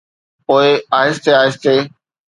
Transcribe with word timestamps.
پوءِ 0.45 0.67
آهستي 0.99 1.31
آهستي. 1.41 1.75